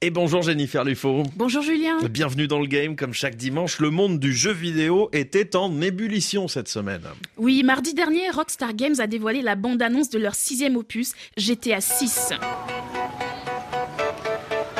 Et 0.00 0.10
bonjour 0.10 0.42
Jennifer 0.42 0.84
Lufo. 0.84 1.24
Bonjour 1.34 1.60
Julien. 1.60 1.98
Bienvenue 2.08 2.46
dans 2.46 2.60
le 2.60 2.68
game. 2.68 2.94
Comme 2.94 3.12
chaque 3.12 3.34
dimanche, 3.34 3.80
le 3.80 3.90
monde 3.90 4.20
du 4.20 4.32
jeu 4.32 4.52
vidéo 4.52 5.08
était 5.12 5.56
en 5.56 5.80
ébullition 5.80 6.46
cette 6.46 6.68
semaine. 6.68 7.02
Oui, 7.36 7.64
mardi 7.64 7.94
dernier, 7.94 8.30
Rockstar 8.30 8.74
Games 8.74 8.94
a 9.00 9.08
dévoilé 9.08 9.42
la 9.42 9.56
bande-annonce 9.56 10.08
de 10.10 10.20
leur 10.20 10.36
sixième 10.36 10.76
opus, 10.76 11.14
GTA 11.36 11.80
6. 11.80 12.30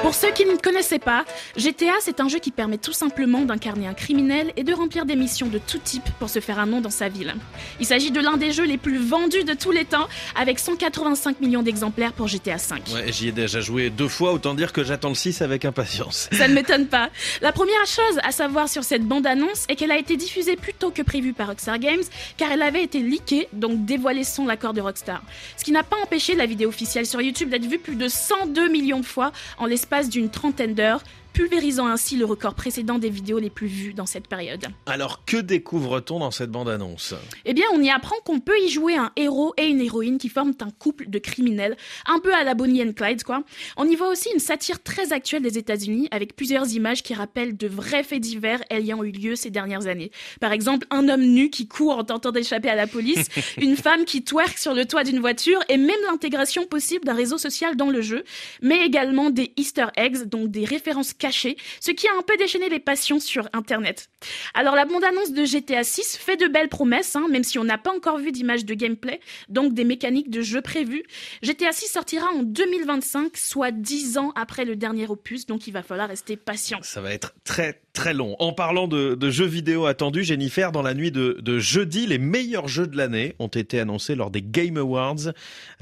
Pour 0.03 0.15
ceux 0.15 0.31
qui 0.33 0.47
ne 0.47 0.57
connaissaient 0.57 0.99
pas, 0.99 1.25
GTA 1.57 1.95
c'est 2.01 2.21
un 2.21 2.29
jeu 2.29 2.39
qui 2.39 2.51
permet 2.51 2.79
tout 2.79 2.93
simplement 2.93 3.41
d'incarner 3.43 3.87
un 3.87 3.95
criminel 3.95 4.53
et 4.57 4.63
de 4.63 4.73
remplir 4.73 5.05
des 5.05 5.17
missions 5.17 5.49
de 5.49 5.59
tout 5.59 5.79
type 5.79 6.09
pour 6.19 6.31
se 6.31 6.39
faire 6.39 6.59
un 6.61 6.67
nom 6.67 6.81
dans 6.81 6.91
sa 6.91 7.09
ville. 7.09 7.35
Il 7.81 7.87
s'agit 7.87 8.11
de 8.11 8.21
l'un 8.21 8.37
des 8.37 8.53
jeux 8.53 8.65
les 8.65 8.79
plus 8.79 8.99
vendus 8.99 9.45
de 9.45 9.55
tous 9.55 9.73
les 9.73 9.85
temps, 9.85 10.09
avec 10.37 10.61
185 10.61 11.41
millions 11.41 11.63
d'exemplaires 11.63 12.13
pour 12.13 12.29
GTA 12.29 12.59
5. 12.59 12.85
Ouais, 12.95 13.13
j'y 13.13 13.29
ai 13.29 13.33
déjà 13.33 13.61
joué 13.61 13.91
deux 13.91 14.09
fois, 14.09 14.33
autant 14.33 14.55
dire 14.55 14.73
que 14.73 14.85
j'attends 14.85 15.09
le 15.09 15.15
6 15.15 15.43
avec 15.43 15.65
impatience. 15.65 16.29
Ça 16.33 16.47
ne 16.47 16.55
m'étonne 16.55 16.87
pas. 16.87 17.11
La 17.43 17.53
première 17.53 17.87
chose 17.87 18.21
à 18.23 18.31
savoir 18.31 18.69
sur 18.69 18.85
cette 18.85 19.03
bande-annonce 19.03 19.65
est 19.69 19.75
qu'elle 19.75 19.93
a 19.93 19.99
été 19.99 20.17
diffusée 20.17 20.57
plus 20.57 20.75
tôt 20.75 20.91
que 20.91 21.03
prévu 21.03 21.33
par 21.33 21.49
Rockstar 21.49 21.79
Games, 21.79 22.05
car 22.37 22.53
elle 22.53 22.63
avait 22.63 22.85
été 22.85 23.01
leakée, 23.01 23.49
donc 23.53 23.85
dévoilée 23.85 24.25
sans 24.25 24.47
l'accord 24.47 24.75
de 24.75 24.81
Rockstar. 24.81 25.23
Ce 25.57 25.65
qui 25.65 25.73
n'a 25.73 25.83
pas 25.83 25.97
empêché 26.03 26.35
la 26.35 26.47
vidéo 26.47 26.69
officielle 26.69 27.07
sur 27.07 27.21
YouTube 27.21 27.51
d'être 27.51 27.67
vue 27.67 27.79
plus 27.79 27.97
de 27.97 28.09
102 28.09 28.69
millions 28.69 29.01
de 29.01 29.07
fois 29.07 29.33
en 29.59 29.67
l'espace 29.67 29.88
d'une 30.09 30.29
trentaine 30.31 30.75
d'heures, 30.75 31.03
pulvérisant 31.33 31.87
ainsi 31.87 32.17
le 32.17 32.25
record 32.25 32.55
précédent 32.55 32.99
des 32.99 33.11
vidéos 33.11 33.39
les 33.39 33.51
plus 33.51 33.67
vues 33.67 33.95
dans 33.95 34.07
cette 34.07 34.29
période. 34.29 34.67
Alors 34.87 35.25
que 35.25 35.37
découvre-t-on 35.37 36.19
dans 36.19 36.31
cette 36.31 36.51
bande-annonce? 36.51 37.15
Eh 37.45 37.55
bien, 37.55 37.65
on 37.75 37.83
y 37.83 37.91
apprend 37.91 38.17
qu'on 38.25 38.41
peut 38.41 38.59
y 38.61 38.69
jouer 38.69 38.97
un 38.97 39.13
héros 39.17 39.55
et 39.57 39.67
une 39.67 39.81
héroïne 39.81 40.19
qui 40.19 40.29
forment 40.29 40.55
un 40.61 40.71
couple 40.71 41.09
de 41.09 41.19
criminels, 41.19 41.77
un 42.07 42.19
peu 42.19 42.35
à 42.35 42.45
la 42.45 42.55
Bonnie 42.55 42.83
and 42.83 42.93
Clyde, 42.93 43.23
quoi. 43.23 43.43
On 43.77 43.87
y 43.87 43.95
voit 43.95 44.09
aussi 44.09 44.29
une 44.33 44.41
satire 44.41 44.83
très 44.83 45.13
actuelle 45.13 45.43
des 45.43 45.59
États-Unis, 45.59 46.09
avec 46.11 46.35
plusieurs 46.35 46.73
images 46.73 47.03
qui 47.03 47.15
rappellent 47.15 47.57
de 47.57 47.69
vrais 47.69 48.03
faits 48.03 48.21
divers 48.21 48.61
ayant 48.71 49.03
eu 49.05 49.11
lieu 49.11 49.37
ces 49.37 49.51
dernières 49.51 49.87
années. 49.87 50.11
Par 50.41 50.53
exemple, 50.53 50.87
un 50.91 51.09
homme 51.09 51.23
nu 51.23 51.51
qui 51.51 51.69
court 51.69 51.99
en 51.99 52.05
tentant 52.05 52.33
d'échapper 52.33 52.69
à 52.69 52.75
la 52.75 52.87
police, 52.87 53.29
une 53.61 53.77
femme 53.77 54.05
qui 54.05 54.25
twerk 54.25 54.59
sur 54.59 54.75
le 54.75 54.85
toit 54.87 55.05
d'une 55.05 55.21
voiture, 55.21 55.61
et 55.69 55.77
même 55.77 55.91
l'intégration 56.07 56.67
possible 56.67 57.05
d'un 57.05 57.15
réseau 57.15 57.39
social 57.39 57.77
dans 57.77 57.91
le 57.91 58.03
jeu, 58.03 58.25
mais 58.63 58.85
également 58.85 59.31
des 59.31 59.53
Easter 59.57 59.87
eggs, 59.97 60.25
donc 60.25 60.51
des 60.51 60.65
références 60.65 61.13
ce 61.21 61.91
qui 61.91 62.09
a 62.09 62.13
un 62.19 62.23
peu 62.23 62.37
déchaîné 62.37 62.69
les 62.69 62.81
passions 62.81 63.21
sur 63.21 63.49
Internet. 63.53 64.09
Alors 64.55 64.75
la 64.75 64.85
bande-annonce 64.85 65.33
de 65.33 65.45
GTA 65.45 65.85
6 65.85 66.17
fait 66.17 66.37
de 66.37 66.47
belles 66.47 66.69
promesses, 66.69 67.17
hein, 67.17 67.27
même 67.31 67.45
si 67.45 67.59
on 67.59 67.65
n'a 67.65 67.79
pas 67.79 67.93
encore 67.93 68.19
vu 68.19 68.33
d'image 68.33 68.65
de 68.65 68.75
gameplay, 68.75 69.21
donc 69.49 69.75
des 69.75 69.85
mécaniques 69.85 70.31
de 70.31 70.43
jeu 70.43 70.61
prévues. 70.61 71.05
GTA 71.43 71.73
6 71.73 71.89
sortira 71.89 72.29
en 72.33 72.43
2025, 72.43 73.37
soit 73.37 73.71
10 73.71 74.19
ans 74.19 74.33
après 74.37 74.65
le 74.65 74.77
dernier 74.77 75.07
opus, 75.07 75.47
donc 75.47 75.67
il 75.67 75.73
va 75.73 75.83
falloir 75.83 76.09
rester 76.09 76.37
patient. 76.37 76.79
Ça 76.83 77.01
va 77.01 77.13
être 77.13 77.35
très 77.45 77.81
très 77.99 78.15
long. 78.15 78.37
En 78.39 78.53
parlant 78.53 78.87
de, 78.87 79.19
jeux 79.29 79.45
vidéo 79.45 79.87
attendus, 79.87 80.23
Jennifer, 80.23 80.71
dans 80.71 80.83
la 80.83 80.95
nuit 80.95 81.11
de, 81.11 81.59
jeudi, 81.59 82.07
les 82.07 82.19
meilleurs 82.19 82.69
jeux 82.69 82.87
de 82.87 82.97
l'année 82.97 83.35
ont 83.41 83.49
été 83.49 83.81
annoncés 83.81 84.15
lors 84.15 84.31
des 84.31 84.41
Game 84.41 84.77
Awards, 84.77 85.33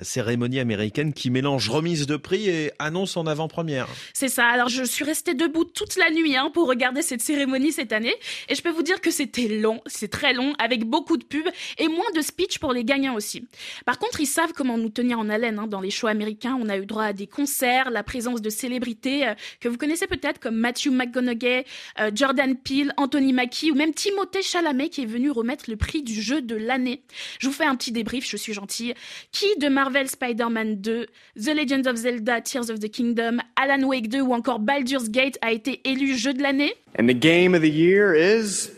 cérémonie 0.01 0.59
américaine 0.59 1.13
qui 1.13 1.29
mélange 1.29 1.69
remise 1.69 2.07
de 2.07 2.17
prix 2.17 2.49
et 2.49 2.73
annonce 2.79 3.19
en 3.19 3.27
avant-première. 3.27 3.87
C'est 4.15 4.31
ça. 4.31 4.47
Alors 4.47 4.71
je 4.71 4.83
suis 4.83 5.05
restée 5.05 5.35
debout 5.35 5.65
toute 5.65 5.97
la 5.97 6.11
nuit 6.11 6.37
hein, 6.37 6.51
pour 6.55 6.67
regarder 6.69 7.03
cette 7.03 7.21
cérémonie 7.21 7.71
cette 7.71 7.93
année. 7.93 8.15
Et 8.49 8.55
je 8.55 8.63
peux 8.63 8.71
vous 8.71 8.83
dire 8.83 9.03
que 9.03 9.11
c'était 9.11 9.49
long, 9.49 9.83
c'est 9.85 10.09
très 10.09 10.33
long, 10.33 10.55
avec 10.59 10.85
beaucoup 10.85 11.19
de 11.19 11.25
pubs 11.25 11.51
et 11.77 11.89
moins 11.89 12.11
de 12.17 12.23
speech 12.23 12.59
pour 12.61 12.73
les 12.73 12.85
gagnants 12.85 13.15
aussi. 13.15 13.47
Par 13.85 13.99
contre, 13.99 14.23
ils 14.23 14.27
savent 14.27 14.55
comment 14.55 14.79
nous 14.79 14.89
tenir 14.89 15.19
en 15.19 15.29
haleine. 15.29 15.59
Hein. 15.59 15.67
Dans 15.67 15.83
les 15.83 15.91
shows 15.91 16.09
américains, 16.09 16.59
on 16.59 16.71
a 16.71 16.79
eu 16.79 16.87
droit 16.87 17.05
à 17.05 17.13
des 17.13 17.27
concerts, 17.27 17.91
la 17.91 18.03
présence 18.03 18.41
de 18.41 18.49
célébrités 18.49 19.29
euh, 19.29 19.35
que 19.61 19.69
vous 19.69 19.77
connaissez 19.77 20.07
peut-être 20.07 20.41
comme 20.41 20.57
Matthew 20.57 20.93
McConaughey, 20.93 21.67
Jordan 22.15 22.57
Peele, 22.57 22.93
Anthony 22.97 23.33
Mackie 23.33 23.71
ou 23.71 23.75
même 23.75 23.93
Timothée 23.95 24.43
Chalamet 24.43 24.89
qui 24.89 25.03
est 25.03 25.07
venu 25.07 25.31
remettre 25.31 25.65
le 25.69 25.77
prix 25.77 26.03
du 26.03 26.21
jeu 26.21 26.43
de 26.43 26.57
l'année. 26.57 27.03
Je 27.39 27.47
vous 27.47 27.53
fais 27.53 27.65
un 27.65 27.77
petit 27.77 27.93
débrief, 27.93 28.29
je 28.29 28.37
suis 28.37 28.53
gentille. 28.53 28.95
Qui 29.33 29.47
de 29.59 29.69
Marvel 29.69 30.09
Spider-Man 30.09 30.77
2, 30.81 31.07
The 31.37 31.55
Legend 31.55 31.87
of 31.87 31.97
Zelda 31.97 32.41
Tears 32.41 32.71
of 32.71 32.81
the 32.81 32.91
Kingdom, 32.91 33.39
Alan 33.57 33.87
Wake 33.87 34.09
2 34.09 34.21
ou 34.21 34.33
encore 34.35 34.59
Baldur's 34.59 35.11
Gate 35.11 35.39
a 35.43 35.53
été 35.53 35.81
élu 35.85 36.17
jeu 36.17 36.33
de 36.33 36.43
l'année? 36.43 36.75
And 36.99 37.07
the 37.07 37.19
game 37.19 37.55
of 37.55 37.63
the 37.63 37.73
year 37.73 38.15
is 38.15 38.71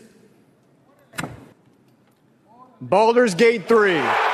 Baldur's 2.81 3.35
Gate 3.35 3.67
3. 3.67 4.28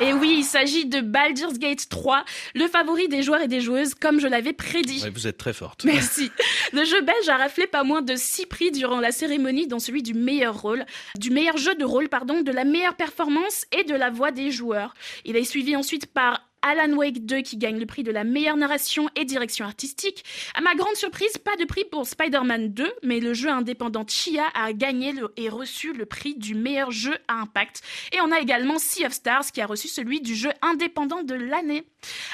Et 0.00 0.12
oui, 0.12 0.36
il 0.38 0.44
s'agit 0.44 0.86
de 0.86 1.00
Baldur's 1.00 1.58
Gate 1.58 1.88
3, 1.88 2.24
le 2.54 2.68
favori 2.68 3.08
des 3.08 3.22
joueurs 3.22 3.40
et 3.40 3.48
des 3.48 3.60
joueuses, 3.60 3.94
comme 3.94 4.20
je 4.20 4.28
l'avais 4.28 4.52
prédit. 4.52 5.04
vous 5.12 5.26
êtes 5.26 5.38
très 5.38 5.52
forte. 5.52 5.84
Merci. 5.84 6.30
Le 6.72 6.84
jeu 6.84 7.00
belge 7.00 7.28
a 7.28 7.36
raflé 7.36 7.66
pas 7.66 7.82
moins 7.82 8.02
de 8.02 8.14
6 8.14 8.46
prix 8.46 8.70
durant 8.70 9.00
la 9.00 9.10
cérémonie, 9.10 9.66
dont 9.66 9.80
celui 9.80 10.02
du 10.02 10.14
meilleur 10.14 10.60
rôle, 10.60 10.84
du 11.16 11.30
meilleur 11.30 11.56
jeu 11.56 11.74
de 11.74 11.84
rôle, 11.84 12.08
pardon, 12.08 12.42
de 12.42 12.52
la 12.52 12.64
meilleure 12.64 12.94
performance 12.94 13.64
et 13.72 13.82
de 13.84 13.94
la 13.94 14.10
voix 14.10 14.30
des 14.30 14.52
joueurs. 14.52 14.94
Il 15.24 15.36
est 15.36 15.44
suivi 15.44 15.74
ensuite 15.74 16.06
par 16.06 16.47
Alan 16.62 16.92
Wake 16.94 17.24
2 17.24 17.42
qui 17.42 17.56
gagne 17.56 17.78
le 17.78 17.86
prix 17.86 18.02
de 18.02 18.10
la 18.10 18.24
meilleure 18.24 18.56
narration 18.56 19.08
et 19.16 19.24
direction 19.24 19.64
artistique. 19.64 20.24
À 20.54 20.60
ma 20.60 20.74
grande 20.74 20.96
surprise, 20.96 21.38
pas 21.38 21.56
de 21.56 21.64
prix 21.64 21.84
pour 21.84 22.06
Spider-Man 22.06 22.72
2, 22.72 22.92
mais 23.02 23.20
le 23.20 23.34
jeu 23.34 23.48
indépendant 23.48 24.04
Chia 24.06 24.44
a 24.54 24.72
gagné 24.72 25.14
et 25.36 25.48
reçu 25.48 25.92
le 25.92 26.06
prix 26.06 26.34
du 26.34 26.54
meilleur 26.54 26.90
jeu 26.90 27.16
à 27.28 27.34
impact. 27.34 27.82
Et 28.12 28.20
on 28.20 28.32
a 28.32 28.40
également 28.40 28.78
Sea 28.78 29.06
of 29.06 29.12
Stars 29.12 29.52
qui 29.52 29.60
a 29.60 29.66
reçu 29.66 29.88
celui 29.88 30.20
du 30.20 30.34
jeu 30.34 30.50
indépendant 30.62 31.22
de 31.22 31.34
l'année. 31.34 31.84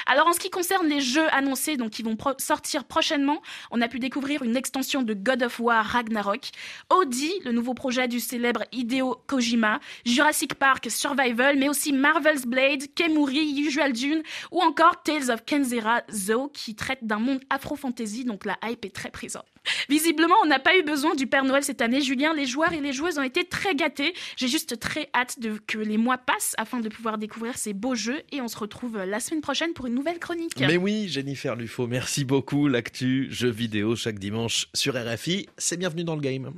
Alors 0.05 0.27
en 0.27 0.33
ce 0.33 0.39
qui 0.39 0.49
concerne 0.49 0.87
les 0.87 1.01
jeux 1.01 1.27
annoncés, 1.33 1.77
donc 1.77 1.91
qui 1.91 2.03
vont 2.03 2.17
sortir 2.37 2.83
prochainement, 2.83 3.41
on 3.71 3.81
a 3.81 3.87
pu 3.87 3.99
découvrir 3.99 4.43
une 4.43 4.55
extension 4.55 5.01
de 5.01 5.13
God 5.13 5.43
of 5.43 5.59
War 5.59 5.85
Ragnarok, 5.85 6.49
Audi, 6.89 7.31
le 7.43 7.51
nouveau 7.51 7.73
projet 7.73 8.07
du 8.07 8.19
célèbre 8.19 8.63
Hideo 8.71 9.15
Kojima, 9.27 9.79
Jurassic 10.05 10.55
Park 10.55 10.89
Survival, 10.89 11.57
mais 11.57 11.69
aussi 11.69 11.93
Marvel's 11.93 12.45
Blade, 12.45 12.83
Kemuri, 12.95 13.59
Usual 13.59 13.93
Dune, 13.93 14.14
ou 14.51 14.61
encore 14.61 15.03
Tales 15.03 15.31
of 15.31 15.45
Kenzera 15.45 16.03
Zoo 16.11 16.49
qui 16.53 16.75
traite 16.75 16.99
d'un 17.03 17.19
monde 17.19 17.39
afro-fantasy, 17.49 18.25
donc 18.25 18.45
la 18.45 18.57
hype 18.63 18.85
est 18.85 18.95
très 18.95 19.09
présente. 19.09 19.45
Visiblement, 19.89 20.35
on 20.43 20.47
n'a 20.47 20.59
pas 20.59 20.77
eu 20.77 20.83
besoin 20.83 21.15
du 21.15 21.27
Père 21.27 21.43
Noël 21.43 21.63
cette 21.63 21.81
année. 21.81 22.01
Julien, 22.01 22.33
les 22.33 22.45
joueurs 22.45 22.73
et 22.73 22.81
les 22.81 22.93
joueuses 22.93 23.17
ont 23.17 23.23
été 23.23 23.45
très 23.45 23.75
gâtés. 23.75 24.13
J'ai 24.37 24.47
juste 24.47 24.79
très 24.79 25.09
hâte 25.13 25.39
de, 25.39 25.59
que 25.65 25.77
les 25.77 25.97
mois 25.97 26.17
passent 26.17 26.53
afin 26.57 26.79
de 26.79 26.89
pouvoir 26.89 27.17
découvrir 27.17 27.57
ces 27.57 27.73
beaux 27.73 27.95
jeux 27.95 28.21
et 28.31 28.41
on 28.41 28.47
se 28.47 28.57
retrouve 28.57 28.97
la 28.97 29.19
semaine 29.19 29.41
prochaine 29.41 29.73
pour 29.73 29.87
une 29.87 29.95
nouvelle 29.95 30.19
chronique. 30.19 30.59
Mais 30.59 30.77
oui, 30.77 31.07
Jennifer 31.09 31.55
Lufo, 31.55 31.87
merci 31.87 32.25
beaucoup. 32.25 32.67
L'actu 32.67 33.27
jeux 33.31 33.49
vidéo 33.49 33.95
chaque 33.95 34.19
dimanche 34.19 34.67
sur 34.73 34.95
RFI, 34.95 35.47
c'est 35.57 35.77
bienvenu 35.77 36.03
dans 36.03 36.15
le 36.15 36.21
game. 36.21 36.53